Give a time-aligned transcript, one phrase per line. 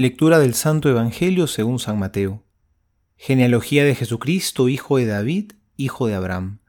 [0.00, 2.44] Lectura del Santo Evangelio según San Mateo.
[3.16, 6.60] Genealogía de Jesucristo, hijo de David, hijo de Abraham.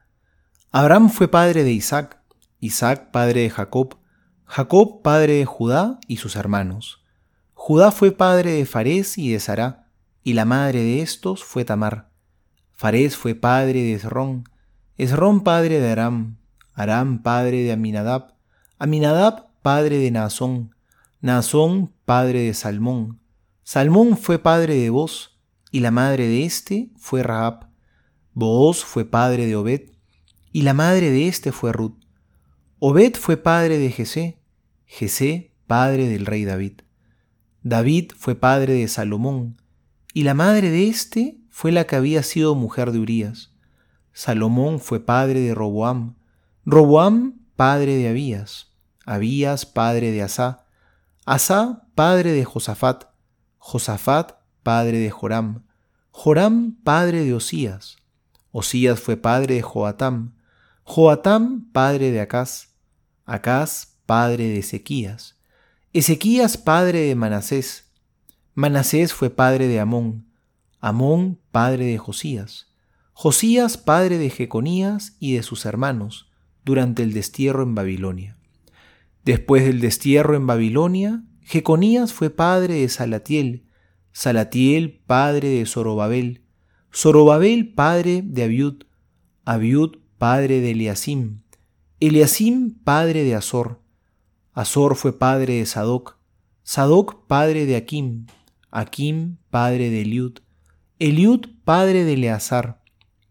[0.72, 2.20] Abraham fue padre de Isaac,
[2.58, 3.98] Isaac padre de Jacob,
[4.46, 7.04] Jacob padre de Judá y sus hermanos.
[7.54, 9.86] Judá fue padre de Farés y de Sará,
[10.24, 12.10] y la madre de estos fue Tamar.
[12.72, 14.48] Farés fue padre de Esrón,
[14.98, 16.38] Esrón padre de Aram,
[16.74, 18.34] Aram padre de Aminadab,
[18.80, 20.74] Aminadab padre de Naasón,
[21.20, 23.19] Naasón padre de Salmón,
[23.72, 25.38] Salmón fue padre de Boz,
[25.70, 27.68] y la madre de éste fue Rahab.
[28.32, 29.92] Booz fue padre de Obed,
[30.50, 31.94] y la madre de éste fue Ruth.
[32.80, 34.42] Obed fue padre de Jesé,
[34.86, 36.80] Jesé padre del rey David.
[37.62, 39.62] David fue padre de Salomón,
[40.14, 43.52] y la madre de éste fue la que había sido mujer de Urías.
[44.12, 46.16] Salomón fue padre de Roboam,
[46.64, 48.72] Roboam padre de Abías,
[49.06, 50.66] Abías padre de Asá,
[51.24, 53.09] Asá padre de Josafat,
[53.62, 54.32] Josafat
[54.62, 55.64] padre de Joram,
[56.10, 57.98] Joram padre de Osías,
[58.50, 60.32] Osías fue padre de Joatam,
[60.82, 62.74] Joatam padre de Acaz,
[63.26, 65.38] Acaz padre de Ezequías,
[65.92, 67.92] Ezequías padre de Manasés,
[68.54, 70.26] Manasés fue padre de Amón,
[70.80, 72.68] Amón padre de Josías,
[73.12, 76.30] Josías padre de Jeconías y de sus hermanos,
[76.64, 78.38] durante el destierro en Babilonia.
[79.22, 83.66] Después del destierro en Babilonia, Jeconías fue padre de Salatiel,
[84.12, 86.44] Salatiel padre de Zorobabel,
[86.94, 88.84] Zorobabel padre de Abiud,
[89.44, 91.42] Abiud padre de Eliasim,
[91.98, 93.82] Eliasim padre de Azor,
[94.52, 96.18] Azor fue padre de Sadoc,
[96.62, 98.26] Sadoc padre de Akim,
[98.70, 100.38] Akim padre de Eliud,
[101.00, 102.80] Eliud padre de Eleazar,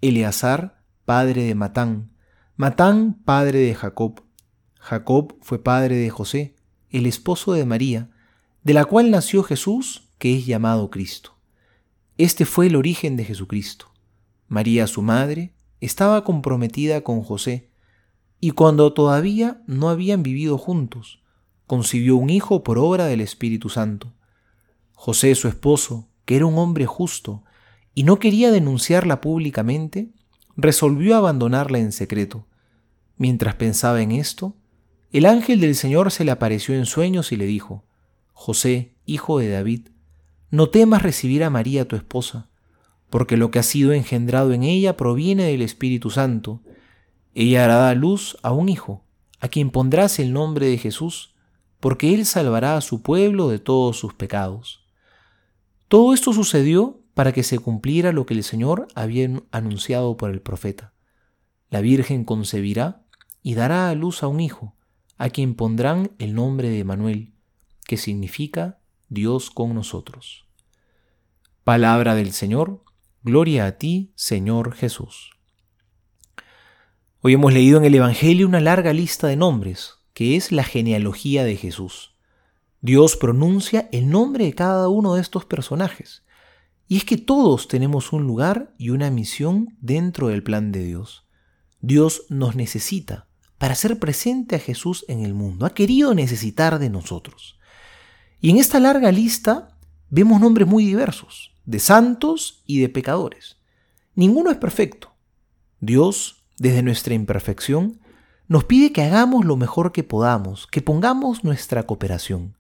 [0.02, 2.12] Eleazar padre de Matán,
[2.58, 4.24] Matán padre de Jacob,
[4.78, 6.59] Jacob fue padre de José,
[6.90, 8.10] el esposo de María,
[8.64, 11.36] de la cual nació Jesús, que es llamado Cristo.
[12.18, 13.92] Este fue el origen de Jesucristo.
[14.48, 17.70] María, su madre, estaba comprometida con José,
[18.42, 21.22] y cuando todavía no habían vivido juntos,
[21.68, 24.14] concibió un hijo por obra del Espíritu Santo.
[24.94, 27.44] José, su esposo, que era un hombre justo,
[27.94, 30.10] y no quería denunciarla públicamente,
[30.58, 32.48] resolvió abandonarla en secreto.
[33.18, 34.56] Mientras pensaba en esto,
[35.12, 37.84] el ángel del Señor se le apareció en sueños y le dijo,
[38.34, 39.90] José, hijo de David,
[40.52, 42.50] no temas recibir a María tu esposa,
[43.10, 46.62] porque lo que ha sido engendrado en ella proviene del Espíritu Santo.
[47.34, 49.04] Ella hará luz a un hijo,
[49.40, 51.34] a quien pondrás el nombre de Jesús,
[51.80, 54.86] porque él salvará a su pueblo de todos sus pecados.
[55.88, 60.42] Todo esto sucedió para que se cumpliera lo que el Señor había anunciado por el
[60.42, 60.94] profeta.
[61.70, 63.04] La Virgen concebirá
[63.42, 64.76] y dará a luz a un hijo,
[65.20, 67.34] a quien pondrán el nombre de Manuel,
[67.86, 70.48] que significa Dios con nosotros.
[71.66, 72.86] Palabra del Señor,
[73.22, 75.32] gloria a ti, Señor Jesús.
[77.20, 81.44] Hoy hemos leído en el Evangelio una larga lista de nombres, que es la genealogía
[81.44, 82.16] de Jesús.
[82.80, 86.24] Dios pronuncia el nombre de cada uno de estos personajes.
[86.88, 91.28] Y es que todos tenemos un lugar y una misión dentro del plan de Dios.
[91.82, 93.29] Dios nos necesita
[93.60, 95.68] para hacer presente a Jesús en el mundo.
[95.68, 97.60] Ha querido necesitar de nosotros.
[98.42, 99.78] Y en esta larga lista
[100.10, 103.58] vemos nombres muy diversos, de santos y de pecadores.
[104.16, 105.14] Ninguno es perfecto.
[105.82, 108.00] Dios, desde nuestra imperfección,
[108.48, 112.56] nos pide que hagamos lo mejor que podamos, que pongamos nuestra cooperación.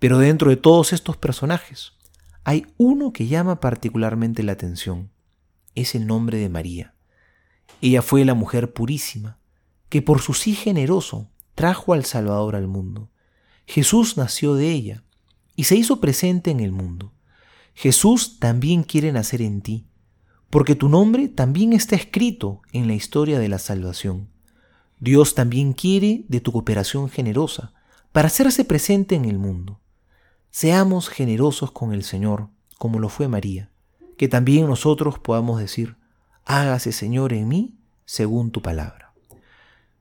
[0.00, 1.92] Pero dentro de todos estos personajes,
[2.42, 5.10] hay uno que llama particularmente la atención.
[5.76, 6.94] Es el nombre de María.
[7.80, 9.38] Ella fue la mujer purísima,
[9.88, 13.10] que por su sí generoso trajo al Salvador al mundo.
[13.66, 15.04] Jesús nació de ella
[15.56, 17.12] y se hizo presente en el mundo.
[17.74, 19.86] Jesús también quiere nacer en ti,
[20.50, 24.28] porque tu nombre también está escrito en la historia de la salvación.
[25.00, 27.72] Dios también quiere de tu cooperación generosa
[28.12, 29.80] para hacerse presente en el mundo.
[30.50, 32.48] Seamos generosos con el Señor,
[32.78, 33.70] como lo fue María,
[34.16, 35.96] que también nosotros podamos decir,
[36.44, 39.07] hágase Señor en mí según tu palabra.